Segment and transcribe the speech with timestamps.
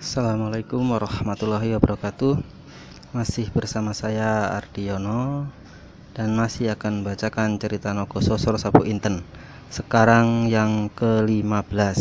[0.00, 2.40] Assalamualaikum warahmatullahi wabarakatuh.
[3.12, 5.44] Masih bersama saya Ardiono
[6.16, 9.20] Dan masih akan bacakan cerita Nogo Sosor Sabu Inten
[9.68, 12.00] Sekarang yang ke-15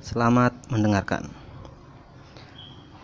[0.00, 1.28] Selamat mendengarkan.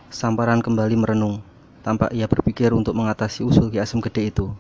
[0.08, 1.44] Samparan kembali merenung
[1.84, 4.56] Tampak ia berpikir untuk mengatasi usul Ki Asem Gede itu.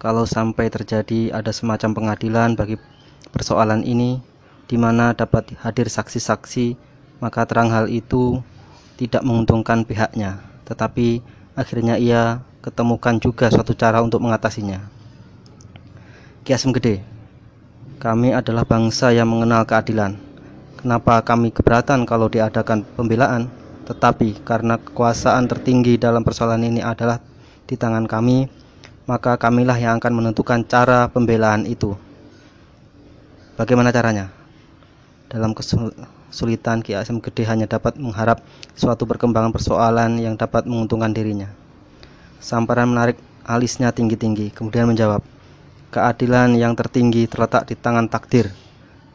[0.00, 2.80] Kalau sampai terjadi ada semacam pengadilan bagi
[3.28, 4.24] persoalan ini
[4.64, 6.80] di mana dapat hadir saksi-saksi
[7.20, 8.40] maka terang hal itu
[8.96, 11.20] tidak menguntungkan pihaknya, tetapi
[11.52, 14.82] akhirnya ia ketemukan juga suatu cara untuk mengatasinya.
[16.42, 17.04] Kiasem Gede,
[18.00, 20.16] kami adalah bangsa yang mengenal keadilan.
[20.80, 23.52] Kenapa kami keberatan kalau diadakan pembelaan?
[23.86, 27.22] Tetapi karena kekuasaan tertinggi dalam persoalan ini adalah
[27.66, 28.50] di tangan kami,
[29.06, 31.94] maka kamilah yang akan menentukan cara pembelaan itu.
[33.54, 34.30] Bagaimana caranya?
[35.30, 35.54] Dalam
[36.30, 38.42] kesulitan Ki Asem Gede hanya dapat mengharap
[38.76, 41.48] suatu perkembangan persoalan yang dapat menguntungkan dirinya.
[42.42, 45.22] Samparan menarik alisnya tinggi-tinggi, kemudian menjawab,
[45.94, 48.52] keadilan yang tertinggi terletak di tangan takdir.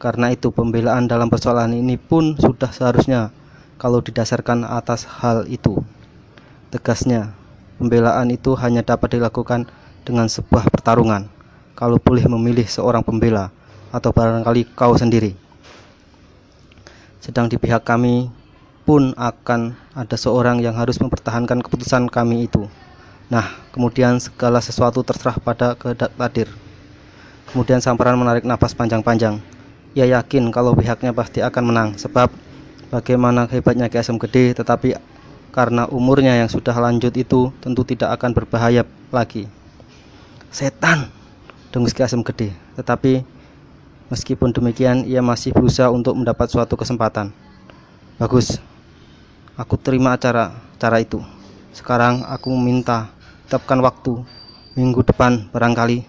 [0.02, 3.30] Karena itu pembelaan dalam persoalan ini pun sudah seharusnya
[3.78, 5.78] kalau didasarkan atas hal itu.
[6.74, 7.38] Tegasnya,
[7.78, 9.70] pembelaan itu hanya dapat dilakukan
[10.02, 11.30] dengan sebuah pertarungan.
[11.78, 13.54] Kalau boleh memilih seorang pembela,
[13.94, 15.38] atau barangkali kau sendiri
[17.22, 18.34] sedang di pihak kami
[18.82, 22.66] pun akan ada seorang yang harus mempertahankan keputusan kami itu.
[23.30, 26.50] Nah, kemudian segala sesuatu terserah pada kehendak takdir.
[27.54, 29.38] Kemudian Samparan menarik nafas panjang-panjang.
[29.94, 32.26] Ia yakin kalau pihaknya pasti akan menang, sebab
[32.90, 34.98] bagaimana hebatnya KSM gede, tetapi
[35.54, 38.82] karena umurnya yang sudah lanjut itu tentu tidak akan berbahaya
[39.14, 39.46] lagi.
[40.50, 41.06] Setan,
[41.70, 43.22] dengus KSM gede, tetapi
[44.12, 47.32] Meskipun demikian, ia masih berusaha untuk mendapat suatu kesempatan.
[48.20, 48.60] Bagus,
[49.56, 51.16] aku terima acara cara itu.
[51.72, 53.08] Sekarang aku meminta
[53.48, 54.20] tetapkan waktu
[54.76, 56.04] minggu depan barangkali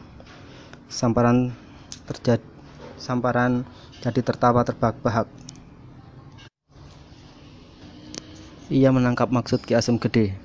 [0.92, 1.56] samparan
[2.04, 2.44] terjadi
[3.00, 3.64] samparan
[4.04, 5.28] jadi tertawa terbahak-bahak.
[8.68, 10.36] Ia menangkap maksud Ki Asem Gede.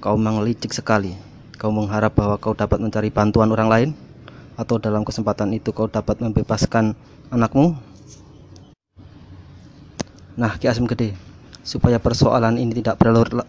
[0.00, 1.12] Kau memang licik sekali.
[1.60, 3.90] Kau mengharap bahwa kau dapat mencari bantuan orang lain?
[4.62, 6.94] Atau dalam kesempatan itu kau dapat membebaskan
[7.34, 7.74] anakmu?
[10.38, 11.12] Nah, Ki Asem Gede,
[11.60, 12.96] supaya persoalan ini tidak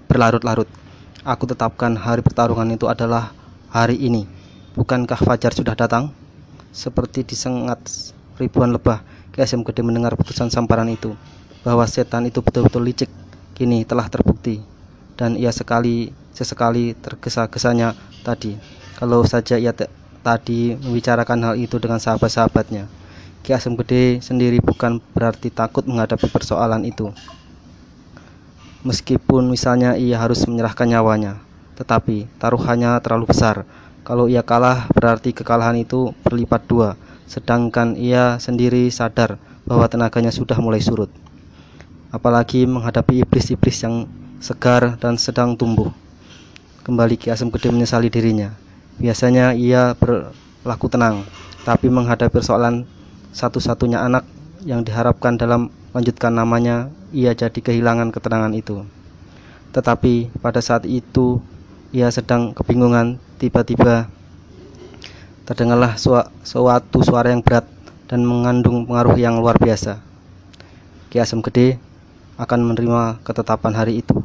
[0.09, 0.67] berlarut-larut,
[1.23, 3.31] aku tetapkan hari pertarungan itu adalah
[3.71, 4.27] hari ini.
[4.73, 6.11] Bukankah fajar sudah datang?
[6.73, 7.79] Seperti disengat
[8.41, 11.15] ribuan lebah, Ki Asem Gede mendengar putusan samparan itu,
[11.63, 13.07] bahwa setan itu betul-betul licik,
[13.55, 14.59] kini telah terbukti.
[15.15, 17.93] Dan ia sekali sesekali tergesa-gesanya
[18.25, 18.57] tadi.
[18.97, 19.71] Kalau saja ia
[20.23, 22.87] tadi membicarakan hal itu dengan sahabat-sahabatnya.
[23.43, 27.11] Ki Asem Gede sendiri bukan berarti takut menghadapi persoalan itu.
[28.87, 31.43] Meskipun misalnya ia harus menyerahkan nyawanya,
[31.75, 33.67] tetapi taruhannya terlalu besar.
[34.07, 36.95] Kalau ia kalah, berarti kekalahan itu berlipat dua,
[37.27, 41.11] sedangkan ia sendiri sadar bahwa tenaganya sudah mulai surut.
[42.11, 44.07] Apalagi menghadapi iblis-iblis yang
[44.39, 45.91] segar dan sedang tumbuh.
[46.83, 48.62] Kembali Ki Asem Gede menyesali dirinya
[49.03, 51.27] Biasanya ia berlaku tenang,
[51.67, 52.87] tapi menghadapi persoalan
[53.35, 54.23] satu-satunya anak
[54.63, 58.87] yang diharapkan dalam melanjutkan namanya, ia jadi kehilangan ketenangan itu.
[59.75, 61.43] Tetapi pada saat itu
[61.91, 64.07] ia sedang kebingungan, tiba-tiba
[65.43, 65.99] terdengarlah
[66.47, 67.67] suatu suara yang berat
[68.07, 69.99] dan mengandung pengaruh yang luar biasa.
[71.11, 71.75] Ki Asem Gede
[72.39, 74.23] akan menerima ketetapan hari itu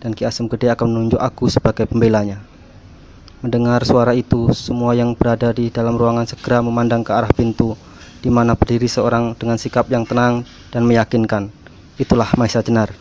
[0.00, 2.40] dan Ki Asem Gede akan menunjuk aku sebagai pembelanya.
[3.44, 7.76] Mendengar suara itu, semua yang berada di dalam ruangan segera memandang ke arah pintu,
[8.24, 10.40] di mana berdiri seorang dengan sikap yang tenang
[10.72, 11.52] dan meyakinkan.
[12.00, 12.96] Itulah Maisa Jenar.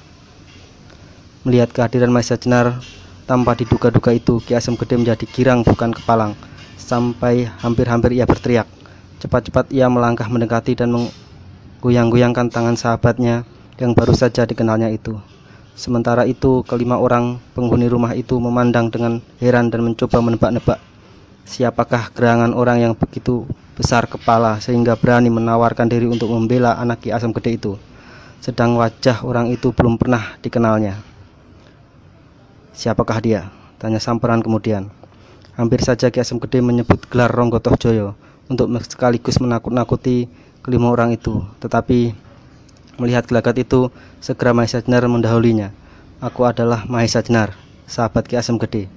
[1.47, 2.83] Melihat kehadiran Maisa Jenar,
[3.23, 6.35] tanpa diduga-duga itu, Ki Asem Gede menjadi girang bukan kepalang,
[6.75, 8.67] sampai hampir-hampir ia berteriak.
[9.23, 13.47] Cepat-cepat ia melangkah mendekati dan menggoyang-goyangkan tangan sahabatnya
[13.79, 15.15] yang baru saja dikenalnya itu.
[15.75, 20.79] Sementara itu, kelima orang penghuni rumah itu memandang dengan heran dan mencoba menebak-nebak
[21.45, 23.45] siapakah gerangan orang yang begitu
[23.77, 27.73] besar kepala sehingga berani menawarkan diri untuk membela anak Ki Asam Gede itu.
[28.41, 30.99] Sedang wajah orang itu belum pernah dikenalnya.
[32.75, 33.41] Siapakah dia?
[33.77, 34.89] Tanya Samperan kemudian.
[35.55, 38.17] Hampir saja Ki Asam Gede menyebut gelar Ronggotoh Joyo
[38.49, 40.27] untuk sekaligus menakut-nakuti
[40.65, 41.45] kelima orang itu.
[41.61, 42.24] Tetapi
[42.95, 43.91] Melihat gelagat itu,
[44.23, 45.75] segera Mahesa Jenar mendahulinya.
[46.23, 47.51] Aku adalah Mahesa Jenar,
[47.85, 48.87] sahabat Ki Asem Gede.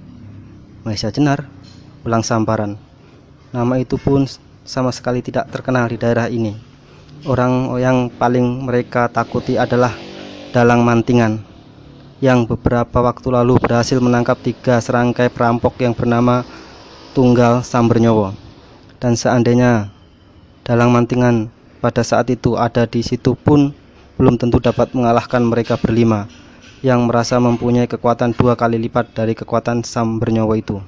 [0.87, 1.47] Mahesa Jenar,
[2.07, 2.79] ulang samparan.
[3.51, 4.23] Nama itu pun
[4.63, 6.55] sama sekali tidak terkenal di daerah ini.
[7.27, 9.91] Orang yang paling mereka takuti adalah
[10.55, 11.49] Dalang Mantingan.
[12.19, 16.43] yang beberapa waktu lalu berhasil menangkap tiga serangkai perampok yang bernama
[17.15, 18.35] Tunggal Sambernyowo.
[18.99, 19.87] Dan seandainya
[20.67, 21.47] dalang mantingan
[21.79, 23.71] pada saat itu ada di situ pun
[24.19, 26.27] belum tentu dapat mengalahkan mereka berlima
[26.83, 30.83] yang merasa mempunyai kekuatan dua kali lipat dari kekuatan Sambernyowo itu.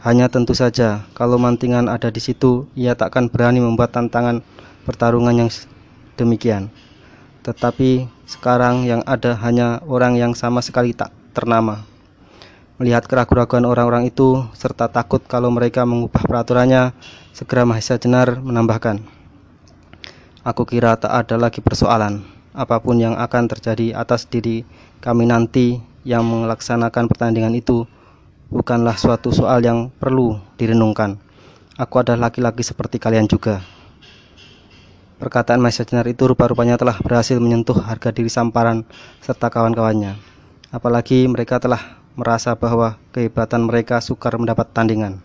[0.00, 4.40] Hanya tentu saja kalau mantingan ada di situ, ia takkan berani membuat tantangan
[4.88, 5.50] pertarungan yang
[6.16, 6.72] demikian.
[7.44, 11.84] Tetapi sekarang yang ada hanya orang yang sama sekali tak ternama.
[12.80, 16.96] Melihat keraguan-keraguan orang-orang itu serta takut kalau mereka mengubah peraturannya,
[17.36, 19.00] segera Mahesa Jenar menambahkan,
[20.46, 22.22] Aku kira tak ada lagi persoalan.
[22.54, 24.62] Apa pun yang akan terjadi atas diri
[25.02, 27.82] kami nanti yang melaksanakan pertandingan itu
[28.46, 31.18] bukanlah suatu soal yang perlu direnungkan.
[31.74, 33.58] Aku adalah laki-laki seperti kalian juga.
[35.18, 38.86] Perkataan Jenar itu rupa-rupanya telah berhasil menyentuh harga diri Samparan
[39.18, 40.14] serta kawan-kawannya.
[40.70, 45.18] Apalagi mereka telah merasa bahwa kehebatan mereka sukar mendapat tandingan.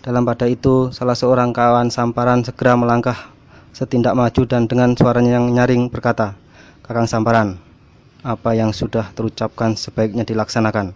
[0.00, 3.33] Dalam pada itu, salah seorang kawan Samparan segera melangkah
[3.74, 6.38] setindak maju dan dengan suaranya yang nyaring berkata,
[6.86, 7.58] Kakang Samparan,
[8.22, 10.94] apa yang sudah terucapkan sebaiknya dilaksanakan.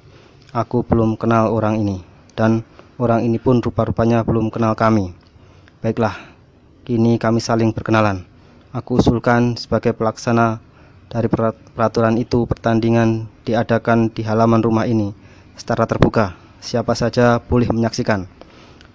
[0.54, 2.00] Aku belum kenal orang ini,
[2.38, 2.62] dan
[2.96, 5.12] orang ini pun rupa-rupanya belum kenal kami.
[5.82, 6.38] Baiklah,
[6.88, 8.25] Kini kami saling berkenalan.
[8.72, 10.56] Aku usulkan sebagai pelaksana
[11.12, 11.28] dari
[11.76, 15.12] peraturan itu pertandingan diadakan di halaman rumah ini
[15.52, 16.32] secara terbuka.
[16.64, 18.25] Siapa saja boleh menyaksikan.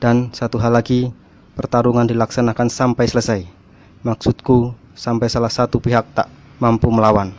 [0.01, 1.13] Dan satu hal lagi,
[1.53, 3.62] pertarungan dilaksanakan sampai selesai.
[4.04, 6.28] Maksudku, sampai salah satu pihak tak
[6.60, 7.32] mampu melawan.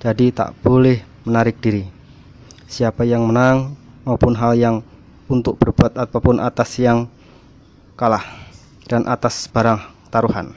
[0.00, 1.84] Jadi tak boleh menarik diri.
[2.64, 3.76] Siapa yang menang
[4.08, 4.80] maupun hal yang
[5.28, 7.04] untuk berbuat apa pun atas yang
[8.00, 8.24] kalah
[8.88, 10.56] dan atas barang taruhan.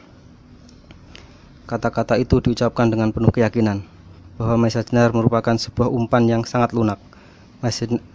[1.67, 3.83] Kata-kata itu diucapkan dengan penuh keyakinan
[4.39, 7.03] bahwa Jenar merupakan sebuah umpan yang sangat lunak.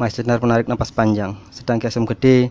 [0.09, 2.49] Jenar menarik napas panjang, sedang Kiasem Gede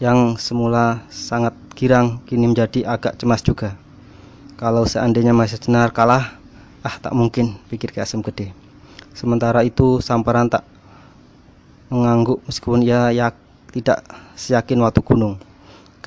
[0.00, 3.76] yang semula sangat girang kini menjadi agak cemas juga.
[4.58, 6.34] Kalau seandainya Jenar kalah,
[6.82, 8.50] ah tak mungkin pikir Kiasem Gede.
[9.14, 10.66] Sementara itu Samparan tak
[11.94, 13.30] mengangguk meskipun ia ya
[13.70, 14.02] tidak
[14.34, 15.38] seyakin waktu gunung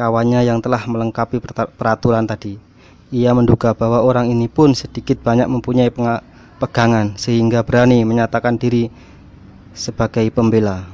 [0.02, 1.38] kawannya yang telah melengkapi
[1.78, 2.58] peraturan tadi.
[3.12, 5.92] Ia menduga bahwa orang ini pun sedikit banyak mempunyai
[6.58, 8.88] pegangan sehingga berani menyatakan diri
[9.76, 10.88] sebagai pembela.